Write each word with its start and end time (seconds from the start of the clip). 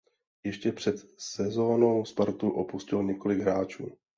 Ještě 0.43 0.71
před 0.71 0.95
sezonou 1.17 2.05
Spartu 2.05 2.49
opustilo 2.49 3.03
několik 3.03 3.39
hráčů. 3.39 3.97